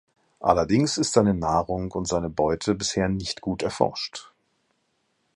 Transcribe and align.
Allerdings 0.39 0.97
ist 0.97 1.13
seine 1.13 1.35
Nahrung 1.35 1.91
und 1.91 2.07
seine 2.07 2.27
Beute 2.31 2.73
bisher 2.73 3.07
nicht 3.07 3.39
gut 3.39 3.61
erforscht. 3.61 4.33